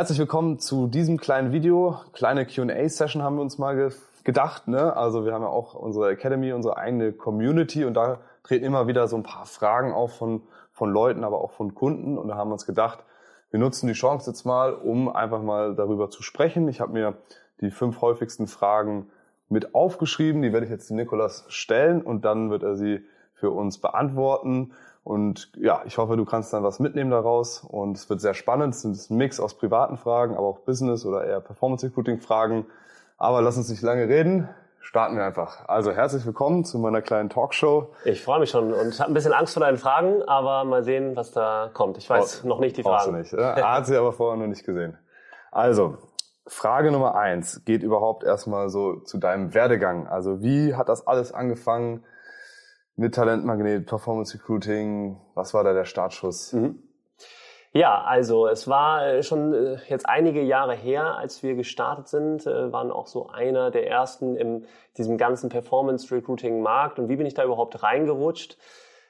Herzlich 0.00 0.18
willkommen 0.18 0.58
zu 0.58 0.86
diesem 0.86 1.18
kleinen 1.18 1.52
Video. 1.52 2.00
Kleine 2.14 2.46
Q&A-Session 2.46 3.22
haben 3.22 3.36
wir 3.36 3.42
uns 3.42 3.58
mal 3.58 3.76
ge 3.76 3.90
gedacht. 4.24 4.66
Ne? 4.66 4.96
Also 4.96 5.26
wir 5.26 5.34
haben 5.34 5.42
ja 5.42 5.50
auch 5.50 5.74
unsere 5.74 6.08
Academy, 6.08 6.54
unsere 6.54 6.78
eigene 6.78 7.12
Community 7.12 7.84
und 7.84 7.92
da 7.92 8.18
treten 8.42 8.64
immer 8.64 8.86
wieder 8.86 9.08
so 9.08 9.16
ein 9.16 9.24
paar 9.24 9.44
Fragen 9.44 9.92
auf 9.92 10.16
von, 10.16 10.40
von 10.72 10.90
Leuten, 10.90 11.22
aber 11.22 11.42
auch 11.44 11.50
von 11.50 11.74
Kunden. 11.74 12.16
Und 12.16 12.28
da 12.28 12.36
haben 12.36 12.48
wir 12.48 12.54
uns 12.54 12.64
gedacht, 12.64 13.04
wir 13.50 13.60
nutzen 13.60 13.88
die 13.88 13.92
Chance 13.92 14.30
jetzt 14.30 14.46
mal, 14.46 14.72
um 14.72 15.14
einfach 15.14 15.42
mal 15.42 15.74
darüber 15.74 16.08
zu 16.08 16.22
sprechen. 16.22 16.66
Ich 16.68 16.80
habe 16.80 16.94
mir 16.94 17.18
die 17.60 17.70
fünf 17.70 18.00
häufigsten 18.00 18.46
Fragen 18.46 19.10
mit 19.50 19.74
aufgeschrieben. 19.74 20.40
Die 20.40 20.54
werde 20.54 20.64
ich 20.64 20.72
jetzt 20.72 20.88
dem 20.88 20.96
Nikolas 20.96 21.44
stellen 21.48 22.00
und 22.00 22.24
dann 22.24 22.48
wird 22.48 22.62
er 22.62 22.74
sie 22.74 23.04
für 23.34 23.50
uns 23.50 23.76
beantworten. 23.76 24.72
Und 25.10 25.50
ja, 25.56 25.82
ich 25.86 25.98
hoffe, 25.98 26.16
du 26.16 26.24
kannst 26.24 26.52
dann 26.52 26.62
was 26.62 26.78
mitnehmen 26.78 27.10
daraus. 27.10 27.64
Und 27.68 27.96
es 27.96 28.08
wird 28.08 28.20
sehr 28.20 28.32
spannend. 28.32 28.76
Es 28.76 28.84
ist 28.84 29.10
ein 29.10 29.16
Mix 29.16 29.40
aus 29.40 29.54
privaten 29.54 29.96
Fragen, 29.96 30.36
aber 30.36 30.46
auch 30.46 30.60
Business 30.60 31.04
oder 31.04 31.24
eher 31.24 31.40
Performance 31.40 31.84
Recruiting 31.84 32.20
Fragen. 32.20 32.64
Aber 33.18 33.42
lass 33.42 33.56
uns 33.56 33.68
nicht 33.68 33.82
lange 33.82 34.08
reden. 34.08 34.48
Starten 34.78 35.16
wir 35.16 35.24
einfach. 35.24 35.68
Also 35.68 35.90
herzlich 35.90 36.24
willkommen 36.24 36.64
zu 36.64 36.78
meiner 36.78 37.02
kleinen 37.02 37.28
Talkshow. 37.28 37.92
Ich 38.04 38.22
freue 38.22 38.38
mich 38.38 38.50
schon 38.50 38.72
und 38.72 39.00
habe 39.00 39.10
ein 39.10 39.14
bisschen 39.14 39.32
Angst 39.32 39.54
vor 39.54 39.64
deinen 39.64 39.78
Fragen, 39.78 40.22
aber 40.28 40.62
mal 40.62 40.84
sehen, 40.84 41.16
was 41.16 41.32
da 41.32 41.70
kommt. 41.74 41.98
Ich 41.98 42.08
weiß 42.08 42.42
oh, 42.44 42.46
noch 42.46 42.60
nicht 42.60 42.76
die 42.76 42.84
Fragen. 42.84 43.10
Du 43.10 43.18
nicht. 43.18 43.32
Ja? 43.32 43.56
Hat 43.60 43.86
sie 43.86 43.96
aber 43.96 44.12
vorher 44.12 44.38
noch 44.38 44.46
nicht 44.46 44.64
gesehen. 44.64 44.96
Also, 45.50 45.98
Frage 46.46 46.92
Nummer 46.92 47.16
eins 47.16 47.64
geht 47.64 47.82
überhaupt 47.82 48.22
erstmal 48.22 48.68
so 48.68 49.00
zu 49.00 49.18
deinem 49.18 49.54
Werdegang. 49.54 50.06
Also 50.06 50.40
wie 50.40 50.76
hat 50.76 50.88
das 50.88 51.04
alles 51.08 51.32
angefangen? 51.32 52.04
Mit 53.00 53.14
Talentmagnet, 53.14 53.86
Performance 53.86 54.34
Recruiting? 54.34 55.16
Was 55.34 55.54
war 55.54 55.64
da 55.64 55.72
der 55.72 55.86
Startschuss? 55.86 56.52
Mhm. 56.52 56.82
Ja, 57.72 58.02
also 58.02 58.46
es 58.46 58.68
war 58.68 59.06
äh, 59.06 59.22
schon 59.22 59.54
äh, 59.54 59.78
jetzt 59.88 60.06
einige 60.06 60.42
Jahre 60.42 60.74
her, 60.74 61.16
als 61.16 61.42
wir 61.42 61.54
gestartet 61.54 62.08
sind, 62.08 62.46
äh, 62.46 62.72
waren 62.72 62.90
auch 62.90 63.06
so 63.06 63.28
einer 63.28 63.70
der 63.70 63.88
ersten 63.88 64.36
in 64.36 64.66
diesem 64.98 65.16
ganzen 65.16 65.48
Performance 65.48 66.14
Recruiting 66.14 66.60
Markt. 66.60 66.98
Und 66.98 67.08
wie 67.08 67.16
bin 67.16 67.26
ich 67.26 67.34
da 67.34 67.44
überhaupt 67.44 67.82
reingerutscht? 67.82 68.58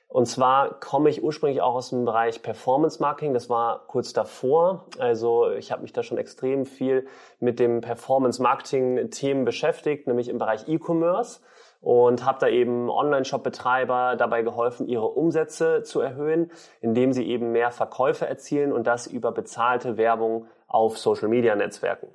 Und 0.07 0.27
zwar 0.27 0.79
komme 0.79 1.09
ich 1.09 1.25
ursprünglich 1.25 1.63
auch 1.63 1.75
aus 1.75 1.91
dem 1.91 2.05
Bereich 2.05 2.43
Performance 2.43 3.01
Marketing. 3.01 3.33
Das 3.33 3.49
war 3.49 3.87
kurz 3.87 4.13
davor. 4.13 4.87
Also 4.99 5.51
ich 5.51 5.73
habe 5.73 5.83
mich 5.83 5.93
da 5.93 6.03
schon 6.03 6.19
extrem 6.19 6.65
viel 6.67 7.07
mit 7.41 7.59
dem 7.59 7.81
Performance 7.81 8.43
Marketing 8.43 9.11
Themen 9.11 9.45
beschäftigt, 9.45 10.07
nämlich 10.07 10.29
im 10.29 10.39
Bereich 10.39 10.69
E-Commerce 10.69 11.41
und 11.81 12.25
habe 12.25 12.39
da 12.41 12.49
eben 12.49 12.91
Online-Shop-Betreiber 12.91 14.17
dabei 14.17 14.43
geholfen, 14.43 14.87
ihre 14.87 15.09
Umsätze 15.09 15.83
zu 15.83 16.01
erhöhen, 16.01 16.51
indem 16.81 17.13
sie 17.13 17.27
eben 17.27 17.53
mehr 17.53 17.71
Verkäufe 17.71 18.27
erzielen 18.27 18.73
und 18.73 18.87
das 18.87 19.07
über 19.07 19.33
bezahlte 19.33 19.97
Werbung 19.97 20.47
auf 20.67 20.99
Social-Media-Netzwerken. 20.99 22.09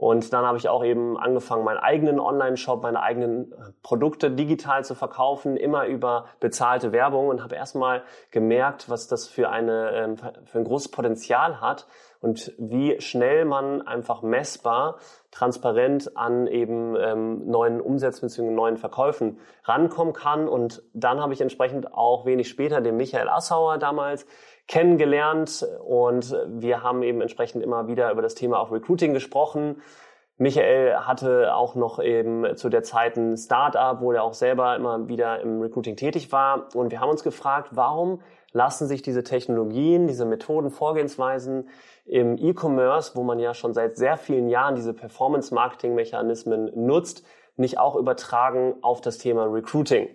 Und 0.00 0.32
dann 0.32 0.46
habe 0.46 0.56
ich 0.56 0.70
auch 0.70 0.82
eben 0.82 1.18
angefangen, 1.18 1.62
meinen 1.62 1.76
eigenen 1.76 2.20
Online-Shop, 2.20 2.82
meine 2.82 3.02
eigenen 3.02 3.52
Produkte 3.82 4.30
digital 4.30 4.82
zu 4.82 4.94
verkaufen, 4.94 5.58
immer 5.58 5.84
über 5.84 6.24
bezahlte 6.40 6.92
Werbung 6.92 7.28
und 7.28 7.42
habe 7.42 7.54
erstmal 7.56 8.02
gemerkt, 8.30 8.88
was 8.88 9.08
das 9.08 9.28
für, 9.28 9.50
eine, 9.50 9.90
ähm, 9.90 10.16
für 10.16 10.58
ein 10.58 10.64
großes 10.64 10.90
Potenzial 10.90 11.60
hat 11.60 11.86
und 12.22 12.54
wie 12.56 12.98
schnell 13.02 13.44
man 13.44 13.86
einfach 13.86 14.22
messbar, 14.22 14.96
transparent 15.32 16.16
an 16.16 16.46
eben 16.46 16.96
ähm, 16.96 17.50
neuen 17.50 17.82
Umsätzen 17.82 18.26
bzw. 18.26 18.50
neuen 18.50 18.78
Verkäufen 18.78 19.38
rankommen 19.64 20.14
kann. 20.14 20.48
Und 20.48 20.82
dann 20.94 21.20
habe 21.20 21.34
ich 21.34 21.42
entsprechend 21.42 21.92
auch 21.92 22.24
wenig 22.24 22.48
später 22.48 22.80
den 22.80 22.96
Michael 22.96 23.28
Assauer 23.28 23.76
damals 23.76 24.24
kennengelernt 24.68 25.66
und 25.84 26.36
wir 26.46 26.82
haben 26.82 27.02
eben 27.02 27.20
entsprechend 27.20 27.62
immer 27.62 27.88
wieder 27.88 28.10
über 28.10 28.22
das 28.22 28.34
Thema 28.34 28.60
auch 28.60 28.70
Recruiting 28.70 29.12
gesprochen. 29.14 29.82
Michael 30.40 30.94
hatte 30.96 31.54
auch 31.54 31.74
noch 31.74 32.02
eben 32.02 32.56
zu 32.56 32.70
der 32.70 32.82
Zeit 32.82 33.16
ein 33.18 33.36
Startup, 33.36 34.00
wo 34.00 34.12
er 34.12 34.22
auch 34.22 34.32
selber 34.32 34.74
immer 34.74 35.06
wieder 35.06 35.40
im 35.40 35.60
Recruiting 35.60 35.96
tätig 35.96 36.32
war. 36.32 36.68
Und 36.74 36.90
wir 36.90 37.00
haben 37.00 37.10
uns 37.10 37.22
gefragt, 37.22 37.68
warum 37.72 38.22
lassen 38.52 38.86
sich 38.86 39.02
diese 39.02 39.22
Technologien, 39.22 40.06
diese 40.06 40.24
Methoden, 40.24 40.70
Vorgehensweisen 40.70 41.68
im 42.06 42.38
E-Commerce, 42.38 43.12
wo 43.16 43.22
man 43.22 43.38
ja 43.38 43.52
schon 43.52 43.74
seit 43.74 43.98
sehr 43.98 44.16
vielen 44.16 44.48
Jahren 44.48 44.76
diese 44.76 44.94
Performance-Marketing-Mechanismen 44.94 46.70
nutzt, 46.74 47.22
nicht 47.56 47.78
auch 47.78 47.94
übertragen 47.94 48.76
auf 48.80 49.02
das 49.02 49.18
Thema 49.18 49.44
Recruiting. 49.44 50.08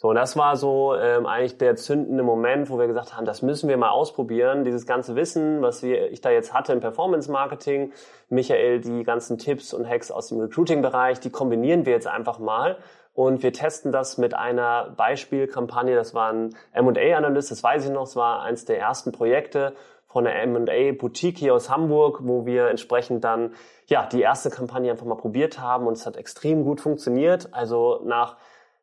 So, 0.00 0.10
und 0.10 0.14
das 0.14 0.36
war 0.36 0.56
so 0.56 0.94
ähm, 0.94 1.26
eigentlich 1.26 1.58
der 1.58 1.74
zündende 1.74 2.22
Moment, 2.22 2.70
wo 2.70 2.78
wir 2.78 2.86
gesagt 2.86 3.16
haben, 3.16 3.26
das 3.26 3.42
müssen 3.42 3.68
wir 3.68 3.76
mal 3.76 3.90
ausprobieren. 3.90 4.62
Dieses 4.62 4.86
ganze 4.86 5.16
Wissen, 5.16 5.60
was 5.60 5.82
wir, 5.82 6.12
ich 6.12 6.20
da 6.20 6.30
jetzt 6.30 6.54
hatte 6.54 6.72
im 6.72 6.78
Performance 6.78 7.28
Marketing, 7.28 7.92
Michael 8.28 8.80
die 8.80 9.02
ganzen 9.02 9.38
Tipps 9.38 9.74
und 9.74 9.88
Hacks 9.88 10.12
aus 10.12 10.28
dem 10.28 10.38
Recruiting-Bereich, 10.38 11.18
die 11.18 11.30
kombinieren 11.30 11.84
wir 11.84 11.94
jetzt 11.94 12.06
einfach 12.06 12.38
mal 12.38 12.78
und 13.12 13.42
wir 13.42 13.52
testen 13.52 13.90
das 13.90 14.18
mit 14.18 14.34
einer 14.34 14.94
Beispielkampagne. 14.96 15.96
Das 15.96 16.14
war 16.14 16.32
ein 16.32 16.54
M&A-Analyst, 16.74 17.50
das 17.50 17.64
weiß 17.64 17.86
ich 17.86 17.90
noch, 17.90 18.04
es 18.04 18.14
war 18.14 18.42
eins 18.42 18.66
der 18.66 18.78
ersten 18.78 19.10
Projekte 19.10 19.74
von 20.06 20.22
der 20.22 20.40
M&A 20.42 20.92
Boutique 20.92 21.38
hier 21.38 21.54
aus 21.54 21.70
Hamburg, 21.70 22.20
wo 22.22 22.46
wir 22.46 22.68
entsprechend 22.68 23.24
dann 23.24 23.52
ja 23.88 24.06
die 24.06 24.20
erste 24.20 24.48
Kampagne 24.48 24.92
einfach 24.92 25.06
mal 25.06 25.16
probiert 25.16 25.58
haben 25.58 25.88
und 25.88 25.94
es 25.94 26.06
hat 26.06 26.16
extrem 26.16 26.62
gut 26.62 26.80
funktioniert. 26.80 27.48
Also 27.52 28.00
nach 28.04 28.36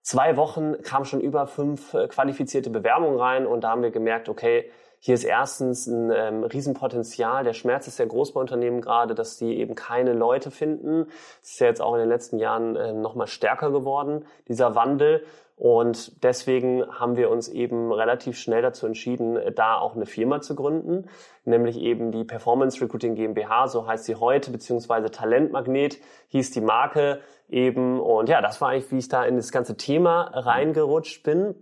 zwei 0.06 0.38
Wochen 0.38 0.82
kamen 0.84 1.06
schon 1.06 1.20
über 1.20 1.48
fünf 1.48 1.94
äh, 1.94 2.08
qualifizierte 2.08 2.70
Bewerbungen 2.70 3.20
rein 3.20 3.46
und 3.46 3.62
da 3.64 3.72
haben 3.72 3.82
wir 3.82 3.92
gemerkt, 3.92 4.30
okay, 4.30 4.70
hier 5.00 5.16
ist 5.16 5.24
erstens 5.24 5.88
ein 5.88 6.12
ähm, 6.12 6.44
Riesenpotenzial. 6.44 7.44
Der 7.44 7.54
Schmerz 7.54 7.88
ist 7.88 7.98
sehr 7.98 8.08
groß 8.08 8.34
bei 8.34 8.40
Unternehmen 8.40 8.82
gerade, 8.82 9.14
dass 9.14 9.38
die 9.38 9.58
eben 9.58 9.76
keine 9.76 10.14
Leute 10.14 10.52
finden. 10.52 11.06
Das 11.42 11.52
ist 11.52 11.60
ja 11.60 11.68
jetzt 11.68 11.82
auch 11.82 11.94
in 11.94 12.00
den 12.00 12.10
letzten 12.10 12.40
Jahren 12.40 12.76
ähm, 12.76 13.02
nochmal 13.02 13.28
stärker 13.28 13.72
geworden, 13.72 14.26
dieser 14.48 14.74
Wandel. 14.74 15.24
Und 15.58 16.22
deswegen 16.24 16.84
haben 17.00 17.16
wir 17.16 17.30
uns 17.30 17.48
eben 17.48 17.94
relativ 17.94 18.38
schnell 18.38 18.62
dazu 18.62 18.86
entschieden, 18.86 19.40
da 19.56 19.78
auch 19.78 19.96
eine 19.96 20.06
Firma 20.06 20.42
zu 20.42 20.54
gründen, 20.54 21.08
nämlich 21.46 21.78
eben 21.78 22.12
die 22.12 22.26
Performance 22.26 22.82
Recruiting 22.82 23.16
GmbH, 23.16 23.68
so 23.70 23.88
heißt 23.88 24.04
sie 24.04 24.16
heute, 24.16 24.52
beziehungsweise 24.52 25.12
Talentmagnet 25.12 26.00
hieß 26.28 26.52
die 26.52 26.62
Marke 26.62 27.22
eben. 27.48 28.02
Und 28.02 28.28
ja, 28.28 28.42
das 28.42 28.60
war 28.60 28.70
eigentlich, 28.70 28.92
wie 28.92 28.98
ich 28.98 29.08
da 29.08 29.24
in 29.24 29.38
das 29.38 29.54
ganze 29.54 29.78
Thema 29.78 30.24
reingerutscht 30.34 31.24
bin. 31.24 31.56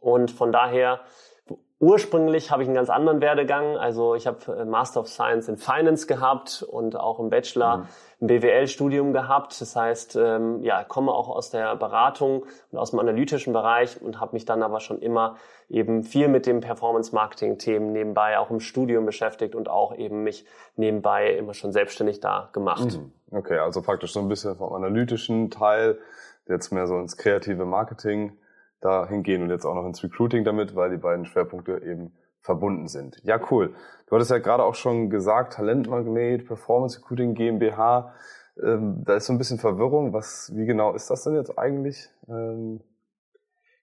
Und 0.00 0.30
von 0.30 0.50
daher 0.50 1.00
Ursprünglich 1.78 2.50
habe 2.50 2.62
ich 2.62 2.68
einen 2.68 2.74
ganz 2.74 2.88
anderen 2.88 3.20
Werdegang. 3.20 3.76
Also 3.76 4.14
ich 4.14 4.26
habe 4.26 4.38
äh, 4.50 4.64
Master 4.64 5.00
of 5.00 5.08
Science 5.08 5.46
in 5.48 5.58
Finance 5.58 6.06
gehabt 6.06 6.62
und 6.62 6.98
auch 6.98 7.20
im 7.20 7.28
Bachelor 7.28 7.78
mhm. 7.78 7.86
ein 8.22 8.26
BWL-Studium 8.28 9.12
gehabt. 9.12 9.60
Das 9.60 9.76
heißt, 9.76 10.16
ähm, 10.16 10.62
ja, 10.62 10.84
komme 10.84 11.12
auch 11.12 11.28
aus 11.28 11.50
der 11.50 11.76
Beratung 11.76 12.46
und 12.72 12.78
aus 12.78 12.92
dem 12.92 12.98
analytischen 12.98 13.52
Bereich 13.52 14.00
und 14.00 14.20
habe 14.20 14.32
mich 14.32 14.46
dann 14.46 14.62
aber 14.62 14.80
schon 14.80 15.00
immer 15.00 15.36
eben 15.68 16.02
viel 16.02 16.28
mit 16.28 16.46
dem 16.46 16.60
Performance-Marketing-Themen 16.60 17.92
nebenbei 17.92 18.38
auch 18.38 18.50
im 18.50 18.60
Studium 18.60 19.04
beschäftigt 19.04 19.54
und 19.54 19.68
auch 19.68 19.94
eben 19.94 20.22
mich 20.22 20.46
nebenbei 20.76 21.34
immer 21.34 21.52
schon 21.52 21.72
selbstständig 21.72 22.20
da 22.20 22.48
gemacht. 22.54 22.98
Mhm. 22.98 23.12
Okay, 23.36 23.58
also 23.58 23.82
praktisch 23.82 24.14
so 24.14 24.20
ein 24.20 24.28
bisschen 24.28 24.56
vom 24.56 24.72
analytischen 24.72 25.50
Teil 25.50 25.98
jetzt 26.48 26.72
mehr 26.72 26.86
so 26.86 26.98
ins 26.98 27.18
kreative 27.18 27.66
Marketing 27.66 28.38
dahin 28.86 29.22
gehen 29.22 29.42
und 29.42 29.50
jetzt 29.50 29.64
auch 29.64 29.74
noch 29.74 29.86
ins 29.86 30.02
Recruiting 30.02 30.44
damit, 30.44 30.74
weil 30.74 30.90
die 30.90 30.96
beiden 30.96 31.24
Schwerpunkte 31.24 31.82
eben 31.84 32.12
verbunden 32.40 32.86
sind. 32.86 33.20
Ja, 33.24 33.40
cool. 33.50 33.74
Du 34.06 34.14
hattest 34.14 34.30
ja 34.30 34.38
gerade 34.38 34.62
auch 34.62 34.76
schon 34.76 35.10
gesagt, 35.10 35.54
Talentmagnet, 35.54 36.46
Performance 36.46 37.00
Recruiting 37.00 37.34
GmbH. 37.34 38.14
Ähm, 38.62 39.02
da 39.04 39.16
ist 39.16 39.26
so 39.26 39.32
ein 39.32 39.38
bisschen 39.38 39.58
Verwirrung. 39.58 40.12
Was, 40.12 40.52
wie 40.54 40.64
genau 40.64 40.94
ist 40.94 41.10
das 41.10 41.24
denn 41.24 41.34
jetzt 41.34 41.58
eigentlich? 41.58 42.08
Ähm 42.28 42.80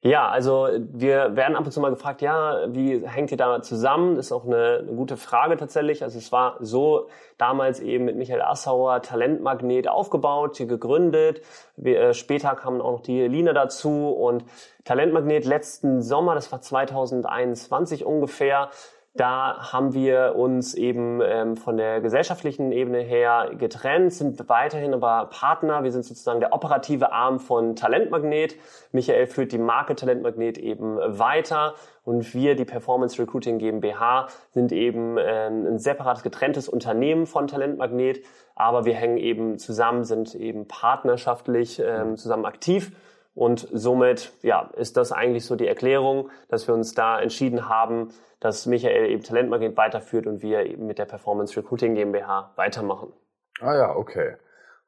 Ja, 0.06 0.28
also 0.28 0.68
wir 0.78 1.38
werden 1.38 1.56
ab 1.56 1.64
und 1.64 1.72
zu 1.72 1.80
mal 1.80 1.90
gefragt, 1.90 2.22
ja, 2.22 2.66
wie 2.68 3.08
hängt 3.08 3.32
ihr 3.32 3.38
da 3.38 3.62
zusammen? 3.62 4.18
Ist 4.18 4.34
auch 4.34 4.44
eine, 4.44 4.80
eine, 4.82 4.92
gute 4.92 5.16
Frage 5.16 5.56
tatsächlich. 5.56 6.04
Also 6.04 6.18
es 6.18 6.30
war 6.34 6.58
so 6.60 7.08
damals 7.38 7.80
eben 7.80 8.04
mit 8.04 8.18
Michael 8.18 8.42
Assauer 8.42 9.02
Talentmagnet 9.02 9.88
aufgebaut, 9.88 10.58
hier 10.58 10.66
gegründet. 10.66 11.42
Wir, 11.78 12.02
äh, 12.02 12.14
später 12.14 12.54
kamen 12.56 12.82
auch 12.82 12.92
noch 12.92 13.02
die 13.02 13.28
Line 13.30 13.54
dazu 13.54 14.10
und 14.10 14.44
Talentmagnet 14.84 15.46
letzten 15.46 16.02
Sommer, 16.02 16.36
das 16.36 16.52
war 16.52 16.60
2021 16.60 18.04
ungefähr, 18.04 18.72
da 19.16 19.72
haben 19.72 19.94
wir 19.94 20.36
uns 20.36 20.74
eben 20.74 21.22
ähm, 21.22 21.56
von 21.56 21.78
der 21.78 22.02
gesellschaftlichen 22.02 22.72
Ebene 22.72 23.00
her 23.00 23.52
getrennt, 23.56 24.12
sind 24.12 24.50
weiterhin 24.50 24.96
aber 24.96 25.30
Partner. 25.30 25.84
Wir 25.84 25.92
sind 25.92 26.04
sozusagen 26.04 26.40
der 26.40 26.52
operative 26.52 27.12
Arm 27.12 27.40
von 27.40 27.76
Talentmagnet. 27.76 28.56
Michael 28.92 29.28
führt 29.28 29.52
die 29.52 29.60
Marke 29.60 29.96
Talentmagnet 29.96 30.58
eben 30.58 30.98
weiter 30.98 31.76
und 32.04 32.34
wir, 32.34 32.56
die 32.56 32.66
Performance 32.66 33.22
Recruiting 33.22 33.60
GmbH, 33.60 34.30
sind 34.50 34.72
eben 34.72 35.18
ähm, 35.20 35.68
ein 35.68 35.78
separates 35.78 36.24
getrenntes 36.24 36.68
Unternehmen 36.68 37.28
von 37.28 37.46
Talentmagnet, 37.46 38.22
aber 38.56 38.86
wir 38.86 38.96
hängen 38.96 39.18
eben 39.18 39.60
zusammen, 39.60 40.06
sind 40.06 40.34
eben 40.34 40.68
partnerschaftlich 40.68 41.80
ähm, 41.86 42.18
zusammen 42.18 42.46
aktiv. 42.46 42.92
Und 43.36 43.68
somit 43.72 44.32
ja, 44.44 44.70
ist 44.76 44.96
das 44.96 45.12
eigentlich 45.12 45.46
so 45.46 45.56
die 45.56 45.68
Erklärung, 45.68 46.30
dass 46.50 46.68
wir 46.68 46.76
uns 46.76 46.94
da 46.94 47.20
entschieden 47.20 47.68
haben, 47.68 48.10
dass 48.40 48.66
Michael 48.66 49.10
eben 49.10 49.24
Talentmagnet 49.24 49.76
weiterführt 49.76 50.28
und 50.28 50.42
wir 50.42 50.66
eben 50.66 50.86
mit 50.86 51.00
der 51.00 51.06
Performance 51.06 51.58
Recruiting 51.58 51.96
GmbH 51.96 52.52
weitermachen. 52.56 53.12
Ah 53.60 53.76
ja, 53.76 53.96
okay. 53.96 54.36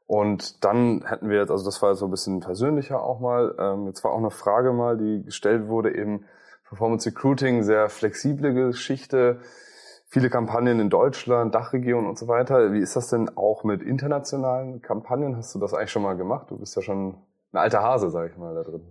Und 0.08 0.64
dann 0.64 1.04
hätten 1.08 1.30
wir 1.30 1.40
jetzt, 1.40 1.50
also 1.50 1.66
das 1.66 1.82
war 1.82 1.96
so 1.96 2.06
ein 2.06 2.12
bisschen 2.12 2.40
persönlicher 2.40 3.02
auch 3.02 3.20
mal, 3.20 3.56
ähm, 3.58 3.88
jetzt 3.88 4.04
war 4.04 4.12
auch 4.12 4.20
eine 4.20 4.30
Frage 4.30 4.72
mal, 4.72 4.98
die 4.98 5.24
gestellt 5.24 5.68
wurde, 5.68 5.96
eben 5.96 6.26
Performance 6.68 7.10
Recruiting, 7.10 7.64
sehr 7.64 7.90
flexible 7.90 8.54
Geschichte, 8.54 9.40
viele 10.08 10.30
Kampagnen 10.30 10.80
in 10.80 10.90
Deutschland, 10.92 11.56
Dachregion 11.56 12.06
und 12.08 12.20
so 12.20 12.28
weiter. 12.28 12.72
Wie 12.74 12.80
ist 12.80 12.96
das 12.96 13.10
denn 13.10 13.36
auch 13.36 13.64
mit 13.64 13.82
internationalen 13.82 14.82
Kampagnen? 14.82 15.38
Hast 15.38 15.56
du 15.56 15.60
das 15.60 15.74
eigentlich 15.74 15.92
schon 15.92 16.04
mal 16.04 16.16
gemacht? 16.16 16.52
Du 16.52 16.58
bist 16.58 16.76
ja 16.76 16.84
schon 16.84 17.18
ein 17.56 17.64
alter 17.64 17.82
Hase, 17.82 18.10
sag 18.10 18.30
ich 18.30 18.38
mal, 18.38 18.54
da 18.54 18.64
drin. 18.64 18.82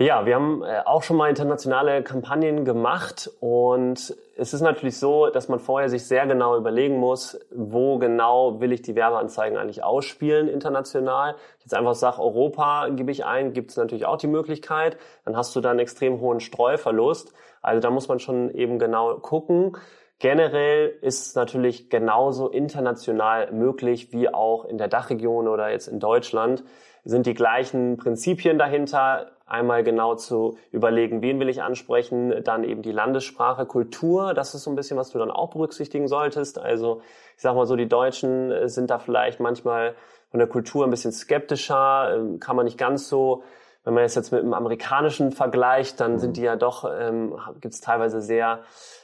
Ja, 0.00 0.26
wir 0.26 0.36
haben 0.36 0.62
äh, 0.62 0.82
auch 0.84 1.02
schon 1.02 1.16
mal 1.16 1.28
internationale 1.28 2.04
Kampagnen 2.04 2.64
gemacht 2.64 3.28
und 3.40 4.14
es 4.36 4.54
ist 4.54 4.60
natürlich 4.60 4.96
so, 4.96 5.28
dass 5.28 5.48
man 5.48 5.58
vorher 5.58 5.88
sich 5.88 6.06
sehr 6.06 6.24
genau 6.28 6.56
überlegen 6.56 6.98
muss, 6.98 7.36
wo 7.50 7.98
genau 7.98 8.60
will 8.60 8.70
ich 8.70 8.82
die 8.82 8.94
Werbeanzeigen 8.94 9.58
eigentlich 9.58 9.82
ausspielen 9.82 10.46
international. 10.46 11.34
Jetzt 11.58 11.74
einfach 11.74 11.96
sage, 11.96 12.20
Europa 12.20 12.90
gebe 12.90 13.10
ich 13.10 13.24
ein, 13.24 13.52
gibt 13.54 13.70
es 13.72 13.76
natürlich 13.76 14.06
auch 14.06 14.18
die 14.18 14.28
Möglichkeit. 14.28 14.98
Dann 15.24 15.36
hast 15.36 15.56
du 15.56 15.60
da 15.60 15.70
einen 15.70 15.80
extrem 15.80 16.20
hohen 16.20 16.38
Streuverlust. 16.38 17.32
Also 17.60 17.80
da 17.80 17.90
muss 17.90 18.06
man 18.06 18.20
schon 18.20 18.50
eben 18.50 18.78
genau 18.78 19.16
gucken. 19.18 19.76
Generell 20.20 20.96
ist 21.00 21.26
es 21.26 21.34
natürlich 21.34 21.90
genauso 21.90 22.48
international 22.48 23.50
möglich 23.50 24.12
wie 24.12 24.32
auch 24.32 24.64
in 24.64 24.78
der 24.78 24.88
Dachregion 24.88 25.48
oder 25.48 25.70
jetzt 25.70 25.88
in 25.88 25.98
Deutschland 25.98 26.62
sind 27.04 27.26
die 27.26 27.34
gleichen 27.34 27.96
Prinzipien 27.96 28.58
dahinter. 28.58 29.32
Einmal 29.46 29.82
genau 29.82 30.14
zu 30.14 30.58
überlegen, 30.72 31.22
wen 31.22 31.40
will 31.40 31.48
ich 31.48 31.62
ansprechen, 31.62 32.44
dann 32.44 32.64
eben 32.64 32.82
die 32.82 32.92
Landessprache, 32.92 33.64
Kultur, 33.64 34.34
das 34.34 34.54
ist 34.54 34.64
so 34.64 34.70
ein 34.70 34.76
bisschen, 34.76 34.98
was 34.98 35.10
du 35.10 35.18
dann 35.18 35.30
auch 35.30 35.50
berücksichtigen 35.50 36.06
solltest. 36.06 36.58
Also 36.58 37.00
ich 37.34 37.42
sag 37.42 37.54
mal 37.54 37.64
so, 37.64 37.74
die 37.74 37.88
Deutschen 37.88 38.50
äh, 38.50 38.68
sind 38.68 38.90
da 38.90 38.98
vielleicht 38.98 39.40
manchmal 39.40 39.94
von 40.30 40.38
der 40.38 40.48
Kultur 40.48 40.84
ein 40.84 40.90
bisschen 40.90 41.12
skeptischer, 41.12 42.14
ähm, 42.14 42.40
kann 42.40 42.56
man 42.56 42.66
nicht 42.66 42.76
ganz 42.76 43.08
so 43.08 43.42
wenn 43.84 43.94
man 43.94 44.04
es 44.04 44.14
jetzt 44.14 44.32
mit 44.32 44.42
dem 44.42 44.54
amerikanischen 44.54 45.32
vergleicht, 45.32 46.00
dann 46.00 46.18
sind 46.18 46.36
die 46.36 46.42
ja 46.42 46.56
doch, 46.56 46.84
ähm, 46.92 47.38
gibt 47.60 47.74
es 47.74 47.80
teilweise 47.80 48.20
sehr 48.20 48.60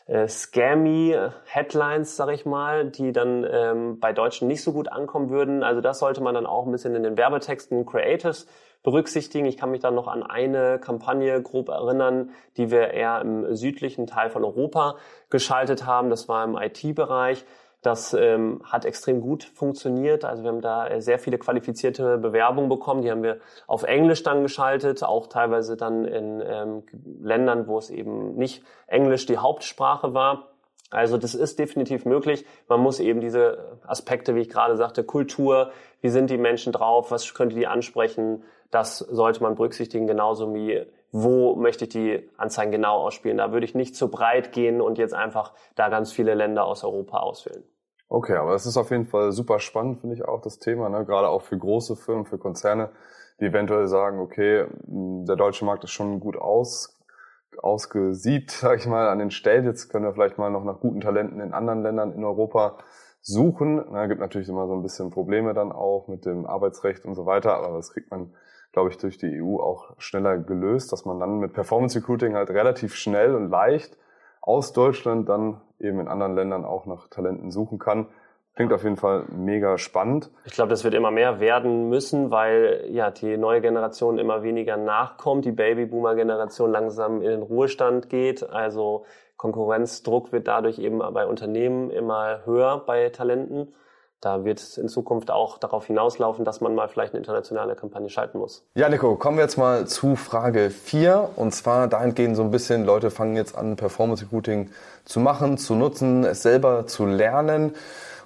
äh, 0.06 0.28
scammy 0.28 1.16
Headlines, 1.46 2.16
sag 2.16 2.30
ich 2.30 2.44
mal, 2.44 2.90
die 2.90 3.12
dann 3.12 3.46
ähm, 3.50 4.00
bei 4.00 4.12
Deutschen 4.12 4.48
nicht 4.48 4.62
so 4.62 4.72
gut 4.72 4.88
ankommen 4.88 5.30
würden. 5.30 5.62
Also 5.62 5.80
das 5.80 5.98
sollte 5.98 6.22
man 6.22 6.34
dann 6.34 6.46
auch 6.46 6.66
ein 6.66 6.72
bisschen 6.72 6.94
in 6.94 7.02
den 7.02 7.16
Werbetexten 7.16 7.86
Creatives 7.86 8.46
berücksichtigen. 8.82 9.46
Ich 9.46 9.56
kann 9.56 9.70
mich 9.70 9.80
dann 9.80 9.94
noch 9.94 10.06
an 10.06 10.22
eine 10.22 10.78
Kampagne 10.78 11.42
grob 11.42 11.70
erinnern, 11.70 12.30
die 12.58 12.70
wir 12.70 12.90
eher 12.90 13.20
im 13.22 13.56
südlichen 13.56 14.06
Teil 14.06 14.28
von 14.28 14.44
Europa 14.44 14.96
geschaltet 15.30 15.86
haben. 15.86 16.10
Das 16.10 16.28
war 16.28 16.44
im 16.44 16.56
IT-Bereich. 16.56 17.44
Das 17.84 18.14
ähm, 18.14 18.62
hat 18.64 18.86
extrem 18.86 19.20
gut 19.20 19.44
funktioniert. 19.44 20.25
Also 20.25 20.42
wir 20.42 20.48
haben 20.48 20.62
da 20.62 20.88
äh, 20.88 21.02
sehr 21.02 21.19
viele 21.19 21.36
qualifizierte 21.36 22.16
Bewerbungen 22.16 22.70
bekommen. 22.70 23.02
Die 23.02 23.10
haben 23.10 23.22
wir 23.22 23.40
auf 23.66 23.82
Englisch 23.82 24.22
dann 24.22 24.42
geschaltet, 24.42 25.04
auch 25.04 25.26
teilweise 25.26 25.76
dann 25.76 26.06
in 26.06 26.42
ähm, 26.42 26.82
Ländern, 27.20 27.66
wo 27.66 27.76
es 27.76 27.90
eben 27.90 28.36
nicht 28.36 28.64
Englisch 28.86 29.26
die 29.26 29.36
Hauptsprache 29.36 30.14
war. 30.14 30.48
Also 30.90 31.19
das 31.19 31.34
ist 31.34 31.58
definitiv 31.58 32.06
möglich. 32.06 32.46
Man 32.69 32.81
muss 32.81 33.00
eben 33.00 33.20
diese 33.20 33.78
Aspekte, 33.86 34.34
wie 34.34 34.40
ich 34.40 34.48
gerade 34.48 34.78
sagte, 34.78 35.04
Kultur, 35.04 35.70
wie 36.00 36.08
sind 36.08 36.31
die 36.31 36.38
Menschen 36.38 36.72
drauf, 36.72 37.10
was 37.10 37.34
könnte 37.34 37.54
die 37.54 37.66
ansprechen, 37.66 38.44
das 38.70 38.98
sollte 38.98 39.42
man 39.42 39.56
berücksichtigen, 39.56 40.06
genauso 40.06 40.54
wie 40.54 40.86
wo 41.12 41.54
möchte 41.54 41.84
ich 41.84 41.90
die 41.90 42.31
Anzeigen 42.38 42.72
genau 42.72 42.96
ausspielen. 43.02 43.36
Da 43.36 43.52
würde 43.52 43.66
ich 43.66 43.75
nicht 43.75 43.94
zu 43.94 44.08
breit 44.08 44.52
gehen 44.52 44.81
und 44.81 44.96
jetzt 44.96 45.14
einfach 45.14 45.52
da 45.75 45.90
ganz 45.90 46.12
viele 46.12 46.34
Länder 46.34 46.64
aus 46.64 46.82
Europa 46.82 47.19
auswählen. 47.19 47.62
Okay, 48.14 48.37
aber 48.37 48.52
das 48.52 48.64
ist 48.64 48.76
auf 48.76 48.93
jeden 48.93 49.06
Fall 49.06 49.32
super 49.32 49.58
spannend, 49.58 49.99
finde 49.99 50.14
ich 50.14 50.25
auch 50.25 50.40
das 50.40 50.61
Thema, 50.61 50.88
ne? 50.88 51.05
gerade 51.05 51.26
auch 51.26 51.43
für 51.43 51.58
große 51.58 51.96
Firmen, 51.96 52.26
für 52.26 52.38
Konzerne, 52.38 52.90
die 53.40 53.46
eventuell 53.46 53.88
sagen, 53.88 54.20
okay, 54.20 54.66
der 54.87 55.34
deutsche 55.34 55.64
Markt 55.64 55.82
ist 55.82 55.90
schon 55.90 56.20
gut 56.20 56.37
aus, 56.37 56.96
ausgesiebt, 57.61 58.50
sage 58.52 58.76
ich 58.76 58.87
mal, 58.87 59.08
an 59.08 59.19
den 59.19 59.32
Stellen. 59.32 59.64
Jetzt 59.64 59.88
können 59.88 60.05
wir 60.05 60.12
vielleicht 60.12 60.38
mal 60.38 60.49
noch 60.49 60.62
nach 60.62 60.78
guten 60.78 61.00
Talenten 61.00 61.40
in 61.40 61.52
anderen 61.52 61.82
Ländern 61.82 62.12
in 62.12 62.22
Europa 62.22 62.78
suchen. 63.20 63.84
Na, 63.90 64.06
gibt 64.06 64.20
natürlich 64.20 64.49
immer 64.49 64.69
so 64.69 64.75
ein 64.75 64.82
bisschen 64.82 65.10
Probleme 65.10 65.52
dann 65.52 65.72
auch 65.72 66.06
mit 66.06 66.25
dem 66.25 66.46
Arbeitsrecht 66.46 67.06
und 67.06 67.17
so 67.17 67.26
weiter, 67.26 67.56
aber 67.56 67.78
das 67.78 67.90
kriegt 67.90 68.12
man, 68.12 68.32
glaube 68.70 68.90
ich, 68.90 68.96
durch 68.96 69.19
die 69.19 69.43
EU 69.43 69.56
auch 69.56 69.90
schneller 69.99 70.38
gelöst, 70.38 70.93
dass 70.93 71.05
man 71.05 71.19
dann 71.19 71.40
mit 71.40 71.52
Performance 71.52 71.99
Recruiting 71.99 72.37
halt 72.37 72.50
relativ 72.50 72.94
schnell 72.94 73.34
und 73.34 73.50
leicht 73.50 73.99
aus 74.46 74.73
Deutschland 74.73 75.29
dann 75.29 75.61
eben 75.79 76.00
in 76.00 76.08
anderen 76.08 76.35
Ländern 76.35 76.64
auch 76.64 76.87
nach 76.87 77.08
Talenten 77.08 77.50
suchen 77.50 77.79
kann. 77.79 78.06
Klingt 78.55 78.73
auf 78.73 78.85
jeden 78.85 78.96
Fall 78.96 79.25
mega 79.31 79.79
spannend. 79.79 80.31
Ich 80.44 80.52
glaube, 80.52 80.69
das 80.69 80.85
wird 80.85 80.94
immer 80.94 81.11
mehr 81.11 81.41
werden 81.41 81.88
müssen, 81.88 82.31
weil 82.31 82.85
ja 82.88 83.11
die 83.11 83.37
neue 83.37 83.61
Generation 83.61 84.19
immer 84.19 84.44
weniger 84.44 84.76
nachkommt, 84.76 85.44
die 85.44 85.50
Babyboomer-Generation 85.50 86.70
langsam 86.70 87.17
in 87.17 87.31
den 87.31 87.43
Ruhestand 87.43 88.11
geht. 88.11 88.49
Also 88.49 89.06
Konkurrenzdruck 89.37 90.31
wird 90.31 90.46
dadurch 90.46 90.79
eben 90.79 90.99
bei 90.99 91.26
Unternehmen 91.26 91.91
immer 91.91 92.43
höher 92.44 92.79
bei 92.87 93.08
Talenten 93.08 93.75
da 94.24 94.44
wird 94.44 94.58
es 94.58 94.78
in 94.78 94.88
Zukunft 94.88 95.30
auch 95.30 95.58
darauf 95.58 95.86
hinauslaufen, 95.86 96.44
dass 96.44 96.60
man 96.60 96.74
mal 96.74 96.88
vielleicht 96.88 97.12
eine 97.12 97.18
internationale 97.18 97.74
Kampagne 97.76 98.08
schalten 98.08 98.38
muss. 98.38 98.64
Ja, 98.74 98.88
Nico, 98.88 99.16
kommen 99.16 99.36
wir 99.36 99.44
jetzt 99.44 99.58
mal 99.58 99.86
zu 99.86 100.16
Frage 100.16 100.70
4. 100.70 101.30
Und 101.36 101.54
zwar 101.54 101.88
dahingehend 101.88 102.36
so 102.36 102.42
ein 102.42 102.50
bisschen, 102.50 102.84
Leute 102.84 103.10
fangen 103.10 103.36
jetzt 103.36 103.56
an, 103.56 103.76
Performance 103.76 104.24
Recruiting 104.24 104.70
zu 105.04 105.20
machen, 105.20 105.58
zu 105.58 105.74
nutzen, 105.74 106.24
es 106.24 106.43
selber 106.43 106.86
zu 106.86 107.04
lernen. 107.04 107.74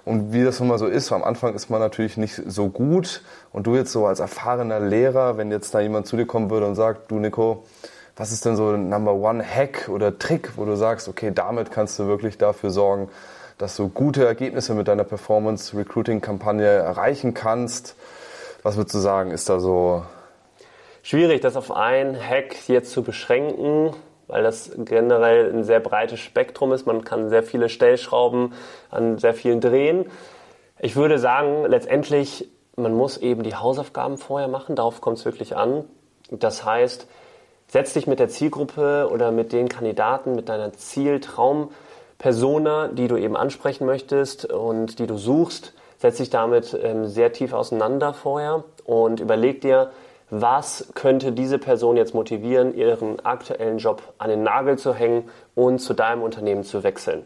Und 0.05 0.31
wie 0.31 0.43
das 0.43 0.59
nun 0.59 0.69
mal 0.69 0.79
so 0.79 0.87
ist, 0.87 1.11
am 1.11 1.23
Anfang 1.23 1.53
ist 1.53 1.69
man 1.69 1.81
natürlich 1.81 2.15
nicht 2.15 2.41
so 2.47 2.69
gut. 2.69 3.21
Und 3.51 3.67
du 3.67 3.75
jetzt 3.75 3.91
so 3.91 4.05
als 4.05 4.21
erfahrener 4.21 4.79
Lehrer, 4.79 5.37
wenn 5.37 5.51
jetzt 5.51 5.73
da 5.75 5.81
jemand 5.81 6.07
zu 6.07 6.15
dir 6.15 6.25
kommen 6.25 6.49
würde 6.49 6.65
und 6.65 6.75
sagt, 6.75 7.11
du 7.11 7.19
Nico, 7.19 7.63
was 8.15 8.31
ist 8.31 8.45
denn 8.45 8.55
so 8.55 8.71
ein 8.71 8.89
Number 8.89 9.13
One 9.13 9.43
Hack 9.43 9.89
oder 9.89 10.17
Trick, 10.17 10.53
wo 10.57 10.65
du 10.65 10.75
sagst, 10.75 11.07
okay, 11.07 11.31
damit 11.33 11.71
kannst 11.71 11.99
du 11.99 12.07
wirklich 12.07 12.37
dafür 12.37 12.69
sorgen, 12.69 13.09
dass 13.59 13.75
du 13.75 13.89
gute 13.89 14.25
Ergebnisse 14.25 14.73
mit 14.73 14.87
deiner 14.87 15.03
Performance 15.03 15.77
Recruiting 15.77 16.21
Kampagne 16.21 16.65
erreichen 16.65 17.33
kannst. 17.33 17.95
Was 18.63 18.77
würdest 18.77 18.95
du 18.95 18.99
sagen, 18.99 19.31
ist 19.31 19.49
da 19.49 19.59
so? 19.59 20.03
Schwierig, 21.03 21.41
das 21.41 21.57
auf 21.57 21.69
ein 21.69 22.17
Hack 22.17 22.69
jetzt 22.69 22.91
zu 22.91 23.03
beschränken, 23.03 23.93
weil 24.27 24.43
das 24.43 24.71
generell 24.77 25.53
ein 25.53 25.65
sehr 25.65 25.81
breites 25.81 26.21
Spektrum 26.21 26.71
ist. 26.71 26.87
Man 26.87 27.03
kann 27.03 27.29
sehr 27.29 27.43
viele 27.43 27.67
Stellschrauben 27.67 28.53
an 28.89 29.17
sehr 29.17 29.33
vielen 29.33 29.59
drehen. 29.59 30.05
Ich 30.79 30.95
würde 30.95 31.19
sagen, 31.19 31.65
letztendlich, 31.65 32.49
man 32.77 32.93
muss 32.93 33.17
eben 33.17 33.43
die 33.43 33.55
Hausaufgaben 33.55 34.17
vorher 34.17 34.47
machen. 34.47 34.77
Darauf 34.77 35.01
kommt 35.01 35.17
es 35.17 35.25
wirklich 35.25 35.57
an. 35.57 35.83
Das 36.31 36.63
heißt, 36.63 37.07
setz 37.67 37.91
dich 37.91 38.07
mit 38.07 38.19
der 38.19 38.29
Zielgruppe 38.29 39.09
oder 39.11 39.31
mit 39.31 39.51
den 39.51 39.67
Kandidaten, 39.67 40.33
mit 40.35 40.47
deiner 40.47 40.71
Zieltraum 40.71 41.71
Persona, 42.19 42.89
die 42.89 43.07
du 43.07 43.15
eben 43.15 43.37
ansprechen 43.37 43.85
möchtest 43.85 44.45
und 44.45 44.99
die 44.99 45.07
du 45.07 45.17
suchst, 45.17 45.73
setz 45.97 46.17
dich 46.17 46.29
damit 46.29 46.77
ähm, 46.81 47.07
sehr 47.07 47.31
tief 47.31 47.53
auseinander 47.53 48.13
vorher 48.13 48.65
und 48.83 49.21
überleg 49.21 49.61
dir, 49.61 49.91
was 50.29 50.89
könnte 50.93 51.31
diese 51.31 51.57
Person 51.57 51.97
jetzt 51.97 52.13
motivieren, 52.13 52.75
ihren 52.75 53.25
aktuellen 53.25 53.77
Job 53.77 54.03
an 54.17 54.29
den 54.29 54.43
Nagel 54.43 54.77
zu 54.77 54.93
hängen 54.93 55.29
und 55.55 55.79
zu 55.79 55.93
deinem 55.93 56.21
Unternehmen 56.21 56.63
zu 56.63 56.83
wechseln. 56.83 57.25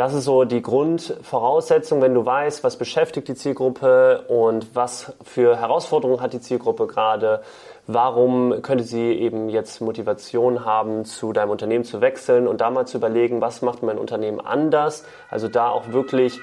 Das 0.00 0.14
ist 0.14 0.24
so 0.24 0.44
die 0.44 0.62
Grundvoraussetzung, 0.62 2.00
wenn 2.00 2.14
du 2.14 2.24
weißt, 2.24 2.64
was 2.64 2.78
beschäftigt 2.78 3.28
die 3.28 3.34
Zielgruppe 3.34 4.24
und 4.28 4.74
was 4.74 5.12
für 5.22 5.58
Herausforderungen 5.58 6.22
hat 6.22 6.32
die 6.32 6.40
Zielgruppe 6.40 6.86
gerade. 6.86 7.42
Warum 7.86 8.62
könnte 8.62 8.82
sie 8.82 9.12
eben 9.12 9.50
jetzt 9.50 9.82
Motivation 9.82 10.64
haben, 10.64 11.04
zu 11.04 11.34
deinem 11.34 11.50
Unternehmen 11.50 11.84
zu 11.84 12.00
wechseln 12.00 12.48
und 12.48 12.62
da 12.62 12.70
mal 12.70 12.86
zu 12.86 12.96
überlegen, 12.96 13.42
was 13.42 13.60
macht 13.60 13.82
mein 13.82 13.98
Unternehmen 13.98 14.40
anders? 14.40 15.04
Also 15.28 15.48
da 15.48 15.68
auch 15.68 15.92
wirklich 15.92 16.40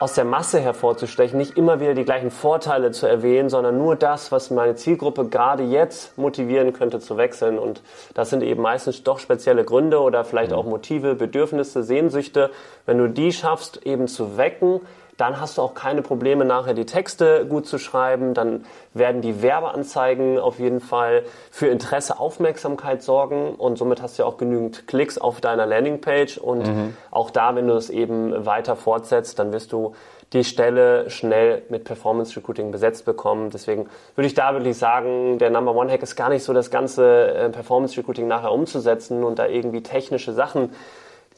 aus 0.00 0.14
der 0.14 0.24
Masse 0.24 0.58
hervorzustechen, 0.60 1.38
nicht 1.38 1.58
immer 1.58 1.78
wieder 1.78 1.92
die 1.92 2.06
gleichen 2.06 2.30
Vorteile 2.30 2.90
zu 2.90 3.06
erwähnen, 3.06 3.50
sondern 3.50 3.76
nur 3.76 3.96
das, 3.96 4.32
was 4.32 4.50
meine 4.50 4.74
Zielgruppe 4.74 5.26
gerade 5.28 5.62
jetzt 5.62 6.16
motivieren 6.16 6.72
könnte 6.72 7.00
zu 7.00 7.18
wechseln. 7.18 7.58
Und 7.58 7.82
das 8.14 8.30
sind 8.30 8.42
eben 8.42 8.62
meistens 8.62 9.02
doch 9.02 9.18
spezielle 9.18 9.62
Gründe 9.62 10.00
oder 10.00 10.24
vielleicht 10.24 10.54
auch 10.54 10.64
Motive, 10.64 11.14
Bedürfnisse, 11.14 11.82
Sehnsüchte. 11.82 12.50
Wenn 12.86 12.96
du 12.96 13.08
die 13.08 13.30
schaffst, 13.30 13.86
eben 13.86 14.08
zu 14.08 14.38
wecken, 14.38 14.80
dann 15.20 15.40
hast 15.40 15.58
du 15.58 15.62
auch 15.62 15.74
keine 15.74 16.02
Probleme 16.02 16.44
nachher 16.44 16.74
die 16.74 16.86
Texte 16.86 17.46
gut 17.46 17.66
zu 17.66 17.78
schreiben, 17.78 18.32
dann 18.32 18.64
werden 18.94 19.20
die 19.20 19.42
Werbeanzeigen 19.42 20.38
auf 20.38 20.58
jeden 20.58 20.80
Fall 20.80 21.24
für 21.50 21.66
Interesse, 21.66 22.18
Aufmerksamkeit 22.18 23.02
sorgen 23.02 23.54
und 23.54 23.76
somit 23.76 24.00
hast 24.00 24.18
du 24.18 24.22
ja 24.22 24.28
auch 24.28 24.38
genügend 24.38 24.88
Klicks 24.88 25.18
auf 25.18 25.40
deiner 25.40 25.66
Landingpage 25.66 26.38
und 26.38 26.66
mhm. 26.66 26.96
auch 27.10 27.30
da, 27.30 27.54
wenn 27.54 27.68
du 27.68 27.74
es 27.74 27.90
eben 27.90 28.46
weiter 28.46 28.76
fortsetzt, 28.76 29.38
dann 29.38 29.52
wirst 29.52 29.72
du 29.72 29.94
die 30.32 30.44
Stelle 30.44 31.10
schnell 31.10 31.62
mit 31.70 31.84
Performance 31.84 32.36
Recruiting 32.36 32.70
besetzt 32.70 33.04
bekommen. 33.04 33.50
Deswegen 33.50 33.88
würde 34.14 34.26
ich 34.26 34.34
da 34.34 34.52
wirklich 34.54 34.78
sagen, 34.78 35.38
der 35.38 35.50
Number 35.50 35.74
One 35.74 35.90
Hack 35.90 36.02
ist 36.02 36.14
gar 36.14 36.28
nicht 36.28 36.44
so 36.44 36.52
das 36.52 36.70
ganze 36.70 37.34
äh, 37.34 37.48
Performance 37.50 37.96
Recruiting 37.96 38.28
nachher 38.28 38.52
umzusetzen 38.52 39.24
und 39.24 39.38
da 39.38 39.46
irgendwie 39.46 39.82
technische 39.82 40.32
Sachen 40.32 40.70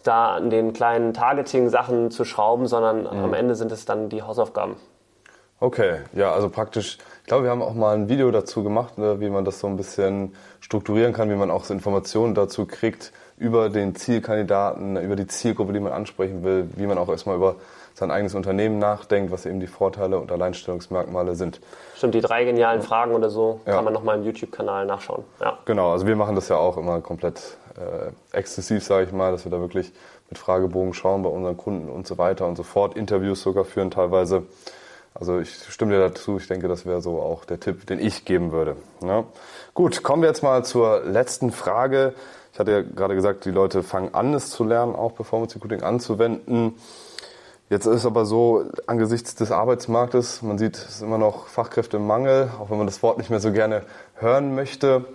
da 0.02 0.35
an 0.35 0.50
den 0.50 0.73
kleinen 0.73 1.14
Targeting-Sachen 1.14 2.11
zu 2.11 2.25
schrauben, 2.25 2.66
sondern 2.66 3.02
mhm. 3.02 3.25
am 3.25 3.35
Ende 3.35 3.54
sind 3.54 3.73
es 3.73 3.85
dann 3.85 4.09
die 4.09 4.23
Hausaufgaben. 4.23 4.76
Okay, 5.61 6.00
ja, 6.12 6.32
also 6.32 6.49
praktisch, 6.49 6.99
ich 7.21 7.28
glaube, 7.28 7.44
wir 7.44 7.50
haben 7.50 7.62
auch 7.62 7.75
mal 7.75 7.94
ein 7.94 8.09
Video 8.09 8.32
dazu 8.32 8.64
gemacht, 8.64 8.99
ne, 8.99 9.21
wie 9.21 9.30
man 9.30 9.44
das 9.44 9.61
so 9.61 9.68
ein 9.68 9.76
bisschen 9.76 10.35
strukturieren 10.59 11.12
kann, 11.12 11.30
wie 11.30 11.37
man 11.37 11.52
auch 11.52 11.62
so 11.62 11.73
Informationen 11.73 12.35
dazu 12.35 12.66
kriegt 12.66 13.12
über 13.37 13.71
den 13.71 13.94
Zielkandidaten, 13.94 14.97
über 14.97 15.14
die 15.14 15.28
Zielgruppe, 15.28 15.73
die 15.73 15.78
man 15.78 15.92
ansprechen 15.92 16.42
will, 16.42 16.68
wie 16.75 16.87
man 16.87 16.99
auch 16.99 17.09
erstmal 17.09 17.37
über 17.37 17.56
sein 17.94 18.11
eigenes 18.11 18.34
Unternehmen 18.34 18.78
nachdenkt, 18.78 19.32
was 19.32 19.46
eben 19.46 19.61
die 19.61 19.66
Vorteile 19.66 20.18
und 20.18 20.32
Alleinstellungsmerkmale 20.32 21.34
sind. 21.34 21.61
Stimmt, 21.96 22.14
die 22.14 22.20
drei 22.20 22.44
genialen 22.44 22.82
Fragen 22.82 23.14
oder 23.14 23.30
so 23.30 23.61
ja. 23.66 23.75
kann 23.75 23.84
man 23.84 23.92
nochmal 23.92 24.18
im 24.18 24.25
YouTube-Kanal 24.25 24.87
nachschauen. 24.87 25.25
Ja. 25.40 25.58
Genau, 25.64 25.92
also 25.92 26.06
wir 26.06 26.16
machen 26.16 26.34
das 26.34 26.49
ja 26.49 26.56
auch 26.56 26.76
immer 26.76 27.00
komplett 27.00 27.56
äh, 27.76 28.37
exzessiv, 28.37 28.82
sage 28.84 29.06
ich 29.06 29.12
mal, 29.12 29.32
dass 29.32 29.44
wir 29.44 29.52
da 29.52 29.61
wirklich 29.61 29.92
mit 30.28 30.38
Fragebogen 30.38 30.94
schauen 30.94 31.22
bei 31.22 31.28
unseren 31.28 31.56
Kunden 31.56 31.90
und 31.90 32.06
so 32.06 32.18
weiter 32.18 32.46
und 32.46 32.56
so 32.56 32.62
fort, 32.62 32.96
Interviews 32.96 33.42
sogar 33.42 33.64
führen 33.64 33.90
teilweise. 33.90 34.44
Also 35.14 35.38
ich 35.40 35.54
stimme 35.68 35.92
dir 35.92 36.00
dazu, 36.00 36.38
ich 36.38 36.49
denke, 36.49 36.68
das 36.68 36.87
wäre 36.87 37.02
so 37.02 37.20
auch 37.20 37.44
der 37.44 37.61
Tipp, 37.61 37.87
den 37.87 37.99
ich 37.99 38.25
geben 38.25 38.50
würde. 38.50 38.76
Ja. 39.02 39.25
Gut, 39.75 40.02
kommen 40.02 40.22
wir 40.22 40.28
jetzt 40.28 40.42
mal 40.42 40.64
zur 40.64 41.02
letzten 41.04 41.52
Frage. 41.52 42.14
Ich 42.52 42.58
hatte 42.58 42.70
ja 42.70 42.80
gerade 42.82 43.14
gesagt, 43.14 43.44
die 43.44 43.50
Leute 43.50 43.82
fangen 43.82 44.14
an, 44.14 44.32
es 44.34 44.50
zu 44.50 44.64
lernen, 44.64 44.94
auch 44.94 45.14
Performance 45.14 45.54
Recruiting 45.56 45.82
anzuwenden. 45.82 46.75
Jetzt 47.73 47.87
ist 47.87 48.05
aber 48.05 48.26
so, 48.26 48.67
angesichts 48.87 49.35
des 49.35 49.50
Arbeitsmarktes, 49.50 50.43
man 50.43 50.59
sieht, 50.59 50.76
es 50.76 50.97
ist 50.97 51.00
immer 51.00 51.17
noch 51.17 51.47
Fachkräftemangel, 51.47 52.50
auch 52.61 52.69
wenn 52.69 52.76
man 52.76 52.87
das 52.87 53.02
Wort 53.02 53.17
nicht 53.17 53.31
mehr 53.31 53.41
so 53.41 53.50
gerne 53.50 53.81
hören 54.17 54.55
möchte. 54.55 55.07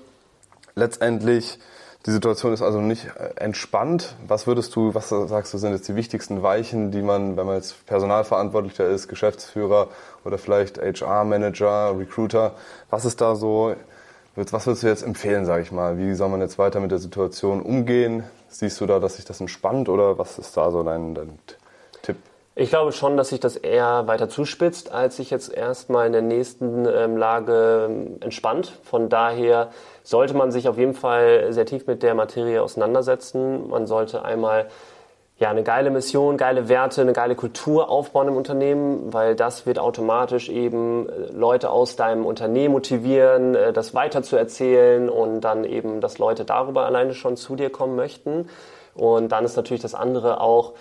Letztendlich, 0.73 1.59
die 2.07 2.09
Situation 2.09 2.53
ist 2.53 2.63
also 2.63 2.81
nicht 2.81 3.11
äh, 3.15 3.39
entspannt. 3.39 4.15
Was 4.25 4.47
würdest 4.47 4.75
du, 4.75 4.95
was 4.95 5.09
sagst 5.09 5.53
du, 5.53 5.59
sind 5.59 5.73
jetzt 5.73 5.87
die 5.87 5.95
wichtigsten 5.95 6.41
Weichen, 6.41 6.89
die 6.89 7.03
man, 7.03 7.37
wenn 7.37 7.45
man 7.45 7.57
jetzt 7.57 7.85
Personalverantwortlicher 7.85 8.87
ist, 8.87 9.07
Geschäftsführer 9.07 9.89
oder 10.25 10.39
vielleicht 10.39 10.79
HR-Manager, 10.79 11.93
Recruiter, 11.95 12.53
was 12.89 13.05
ist 13.05 13.21
da 13.21 13.35
so, 13.35 13.75
was 14.35 14.65
würdest 14.65 14.81
du 14.81 14.87
jetzt 14.87 15.03
empfehlen, 15.03 15.45
sage 15.45 15.61
ich 15.61 15.71
mal? 15.71 15.99
Wie 15.99 16.15
soll 16.15 16.29
man 16.29 16.41
jetzt 16.41 16.57
weiter 16.57 16.79
mit 16.79 16.89
der 16.89 16.97
Situation 16.97 17.61
umgehen? 17.61 18.23
Siehst 18.49 18.81
du 18.81 18.87
da, 18.87 18.99
dass 18.99 19.17
sich 19.17 19.25
das 19.25 19.41
entspannt 19.41 19.89
oder 19.89 20.17
was 20.17 20.39
ist 20.39 20.57
da 20.57 20.71
so 20.71 20.81
dein, 20.81 21.13
dein 21.13 21.37
Tipp? 22.01 22.17
Ich 22.59 22.69
glaube 22.69 22.91
schon, 22.91 23.17
dass 23.17 23.29
sich 23.29 23.39
das 23.39 23.55
eher 23.55 24.07
weiter 24.07 24.29
zuspitzt, 24.29 24.91
als 24.91 25.17
sich 25.17 25.29
jetzt 25.29 25.53
erstmal 25.53 26.07
in 26.07 26.11
der 26.11 26.23
nächsten 26.23 26.87
ähm, 26.87 27.15
Lage 27.15 27.85
ähm, 27.87 28.17
entspannt. 28.19 28.73
Von 28.81 29.09
daher 29.09 29.69
sollte 30.01 30.33
man 30.33 30.51
sich 30.51 30.67
auf 30.67 30.75
jeden 30.79 30.95
Fall 30.95 31.53
sehr 31.53 31.67
tief 31.67 31.85
mit 31.85 32.01
der 32.01 32.15
Materie 32.15 32.63
auseinandersetzen. 32.63 33.69
Man 33.69 33.85
sollte 33.85 34.25
einmal 34.25 34.69
ja, 35.37 35.51
eine 35.51 35.61
geile 35.61 35.91
Mission, 35.91 36.35
geile 36.35 36.67
Werte, 36.67 37.01
eine 37.01 37.13
geile 37.13 37.35
Kultur 37.35 37.91
aufbauen 37.91 38.29
im 38.29 38.35
Unternehmen, 38.35 39.13
weil 39.13 39.35
das 39.35 39.67
wird 39.67 39.77
automatisch 39.77 40.49
eben 40.49 41.07
äh, 41.07 41.31
Leute 41.33 41.69
aus 41.69 41.95
deinem 41.95 42.25
Unternehmen 42.25 42.73
motivieren, 42.73 43.53
äh, 43.53 43.71
das 43.71 43.93
weiterzuerzählen 43.93 45.09
und 45.09 45.41
dann 45.41 45.63
eben, 45.63 46.01
dass 46.01 46.17
Leute 46.17 46.43
darüber 46.43 46.87
alleine 46.87 47.13
schon 47.13 47.37
zu 47.37 47.55
dir 47.55 47.69
kommen 47.69 47.95
möchten. 47.95 48.49
Und 48.95 49.31
dann 49.31 49.45
ist 49.45 49.57
natürlich 49.57 49.83
das 49.83 49.93
andere 49.93 50.41
auch, 50.41 50.73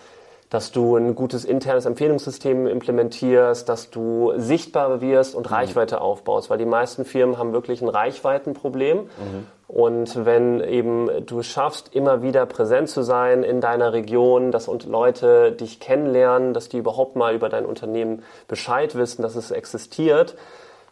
dass 0.57 0.73
du 0.73 0.97
ein 0.97 1.15
gutes 1.15 1.45
internes 1.45 1.85
Empfehlungssystem 1.85 2.67
implementierst, 2.67 3.69
dass 3.69 3.91
du 3.91 4.33
sichtbar 4.39 5.03
wirst 5.03 5.35
und 5.35 5.51
mhm. 5.51 5.55
Reichweite 5.55 6.01
aufbaust, 6.01 6.49
weil 6.49 6.57
die 6.57 6.65
meisten 6.65 7.05
Firmen 7.05 7.37
haben 7.37 7.53
wirklich 7.53 7.83
ein 7.83 7.91
Reichweitenproblem. 7.91 9.01
Mhm. 9.01 9.47
Und 9.69 10.25
wenn 10.25 10.63
eben 10.63 11.11
du 11.27 11.43
schaffst, 11.43 11.95
immer 11.95 12.23
wieder 12.23 12.47
präsent 12.47 12.89
zu 12.89 13.03
sein 13.03 13.43
in 13.43 13.61
deiner 13.61 13.93
Region, 13.93 14.51
dass 14.51 14.67
und 14.67 14.87
Leute 14.87 15.53
dich 15.53 15.79
kennenlernen, 15.79 16.55
dass 16.55 16.71
die 16.71 16.79
überhaupt 16.79 17.17
mal 17.17 17.35
über 17.35 17.51
dein 17.51 17.67
Unternehmen 17.67 18.23
Bescheid 18.49 18.95
wissen, 18.95 19.21
dass 19.21 19.37
es 19.37 19.51
existiert, 19.51 20.37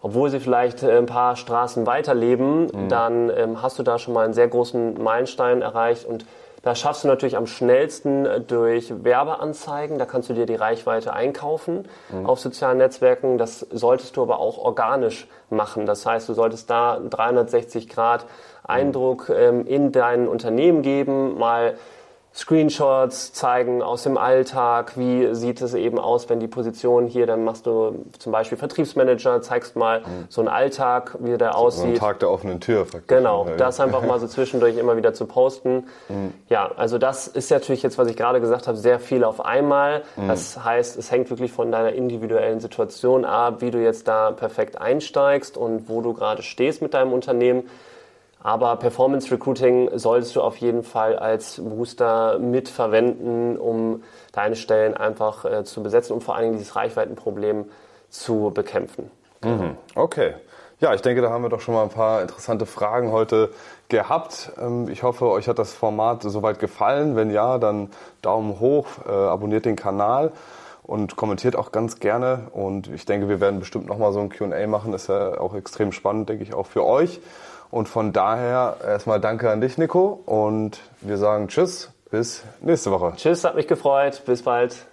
obwohl 0.02 0.28
sie 0.28 0.40
vielleicht 0.40 0.84
ein 0.84 1.06
paar 1.06 1.36
Straßen 1.36 1.86
weiterleben, 1.86 2.66
mhm. 2.66 2.88
dann 2.90 3.30
ähm, 3.34 3.62
hast 3.62 3.78
du 3.78 3.82
da 3.82 3.98
schon 3.98 4.12
mal 4.12 4.26
einen 4.26 4.34
sehr 4.34 4.48
großen 4.48 5.02
Meilenstein 5.02 5.62
erreicht 5.62 6.04
und 6.04 6.26
das 6.64 6.80
schaffst 6.80 7.04
du 7.04 7.08
natürlich 7.08 7.36
am 7.36 7.46
schnellsten 7.46 8.26
äh, 8.26 8.40
durch 8.40 9.04
Werbeanzeigen. 9.04 9.98
Da 9.98 10.06
kannst 10.06 10.30
du 10.30 10.34
dir 10.34 10.46
die 10.46 10.54
Reichweite 10.54 11.12
einkaufen 11.12 11.86
mhm. 12.10 12.26
auf 12.26 12.40
sozialen 12.40 12.78
Netzwerken. 12.78 13.38
Das 13.38 13.60
solltest 13.70 14.16
du 14.16 14.22
aber 14.22 14.38
auch 14.40 14.58
organisch 14.58 15.28
machen. 15.50 15.86
Das 15.86 16.06
heißt, 16.06 16.28
du 16.28 16.32
solltest 16.32 16.70
da 16.70 16.98
360 16.98 17.88
Grad 17.88 18.26
Eindruck 18.64 19.28
ähm, 19.28 19.66
in 19.66 19.92
dein 19.92 20.26
Unternehmen 20.26 20.80
geben, 20.80 21.38
mal 21.38 21.76
Screenshots 22.34 23.32
zeigen 23.32 23.80
aus 23.80 24.02
dem 24.02 24.18
Alltag, 24.18 24.98
wie 24.98 25.32
sieht 25.36 25.60
es 25.60 25.72
eben 25.72 26.00
aus, 26.00 26.28
wenn 26.28 26.40
die 26.40 26.48
Position 26.48 27.06
hier, 27.06 27.26
dann 27.26 27.44
machst 27.44 27.64
du 27.64 28.04
zum 28.18 28.32
Beispiel 28.32 28.58
Vertriebsmanager, 28.58 29.40
zeigst 29.40 29.76
mal 29.76 30.00
mhm. 30.00 30.26
so 30.28 30.40
einen 30.40 30.48
Alltag, 30.48 31.16
wie 31.20 31.38
der 31.38 31.56
aussieht. 31.56 31.82
So 31.82 31.92
ein 31.92 31.94
Tag 31.94 32.18
der 32.18 32.30
offenen 32.30 32.60
Tür. 32.60 32.86
Genau, 33.06 33.46
das 33.56 33.78
einfach 33.78 34.02
mal 34.02 34.18
so 34.18 34.26
zwischendurch 34.26 34.76
immer 34.76 34.96
wieder 34.96 35.14
zu 35.14 35.26
posten. 35.26 35.84
Mhm. 36.08 36.34
Ja, 36.48 36.72
also 36.76 36.98
das 36.98 37.28
ist 37.28 37.52
natürlich 37.52 37.84
jetzt, 37.84 37.98
was 37.98 38.08
ich 38.08 38.16
gerade 38.16 38.40
gesagt 38.40 38.66
habe, 38.66 38.76
sehr 38.76 38.98
viel 38.98 39.22
auf 39.22 39.44
einmal. 39.44 40.02
Mhm. 40.16 40.26
Das 40.26 40.64
heißt, 40.64 40.98
es 40.98 41.12
hängt 41.12 41.30
wirklich 41.30 41.52
von 41.52 41.70
deiner 41.70 41.92
individuellen 41.92 42.58
Situation 42.58 43.24
ab, 43.24 43.60
wie 43.60 43.70
du 43.70 43.80
jetzt 43.80 44.08
da 44.08 44.32
perfekt 44.32 44.80
einsteigst 44.80 45.56
und 45.56 45.88
wo 45.88 46.00
du 46.00 46.12
gerade 46.12 46.42
stehst 46.42 46.82
mit 46.82 46.94
deinem 46.94 47.12
Unternehmen. 47.12 47.62
Aber 48.44 48.76
Performance 48.76 49.30
Recruiting 49.30 49.88
solltest 49.98 50.36
du 50.36 50.42
auf 50.42 50.58
jeden 50.58 50.82
Fall 50.82 51.18
als 51.18 51.58
Booster 51.64 52.38
mitverwenden, 52.38 53.56
um 53.56 54.02
deine 54.32 54.54
Stellen 54.54 54.94
einfach 54.94 55.46
äh, 55.46 55.64
zu 55.64 55.82
besetzen 55.82 56.12
und 56.12 56.22
vor 56.22 56.36
allen 56.36 56.44
Dingen 56.44 56.58
dieses 56.58 56.76
Reichweitenproblem 56.76 57.64
zu 58.10 58.52
bekämpfen. 58.54 59.10
Mhm. 59.42 59.78
Okay. 59.94 60.34
Ja, 60.78 60.92
ich 60.92 61.00
denke, 61.00 61.22
da 61.22 61.30
haben 61.30 61.42
wir 61.42 61.48
doch 61.48 61.62
schon 61.62 61.72
mal 61.72 61.84
ein 61.84 61.88
paar 61.88 62.20
interessante 62.20 62.66
Fragen 62.66 63.12
heute 63.12 63.48
gehabt. 63.88 64.52
Ähm, 64.60 64.90
ich 64.90 65.02
hoffe, 65.02 65.30
euch 65.30 65.48
hat 65.48 65.58
das 65.58 65.72
Format 65.72 66.22
soweit 66.22 66.58
gefallen. 66.58 67.16
Wenn 67.16 67.30
ja, 67.30 67.56
dann 67.56 67.88
Daumen 68.20 68.60
hoch, 68.60 68.86
äh, 69.08 69.10
abonniert 69.10 69.64
den 69.64 69.76
Kanal 69.76 70.32
und 70.82 71.16
kommentiert 71.16 71.56
auch 71.56 71.72
ganz 71.72 71.98
gerne. 71.98 72.48
Und 72.52 72.88
ich 72.88 73.06
denke, 73.06 73.30
wir 73.30 73.40
werden 73.40 73.58
bestimmt 73.58 73.86
nochmal 73.86 74.12
so 74.12 74.20
ein 74.20 74.28
QA 74.28 74.66
machen. 74.66 74.92
Das 74.92 75.04
ist 75.04 75.08
ja 75.08 75.40
auch 75.40 75.54
extrem 75.54 75.92
spannend, 75.92 76.28
denke 76.28 76.44
ich, 76.44 76.52
auch 76.52 76.66
für 76.66 76.84
euch. 76.84 77.22
Und 77.74 77.88
von 77.88 78.12
daher 78.12 78.76
erstmal 78.86 79.20
danke 79.20 79.50
an 79.50 79.60
dich, 79.60 79.78
Nico. 79.78 80.20
Und 80.26 80.78
wir 81.00 81.18
sagen 81.18 81.48
Tschüss, 81.48 81.90
bis 82.08 82.44
nächste 82.60 82.92
Woche. 82.92 83.14
Tschüss, 83.16 83.42
hat 83.42 83.56
mich 83.56 83.66
gefreut. 83.66 84.22
Bis 84.26 84.44
bald. 84.44 84.86